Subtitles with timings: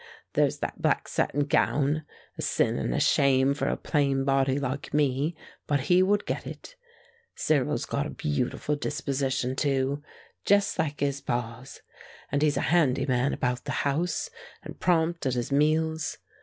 [0.33, 2.05] There's that black satin gown,
[2.35, 5.35] a sin and a shame for a plain body like me,
[5.67, 6.75] but he would git it.
[7.35, 10.01] Cyril's got a beautiful disposition too,
[10.43, 11.83] jest like his pa's,
[12.31, 14.31] and he's a handy man about the house,
[14.63, 16.17] and prompt at his meals.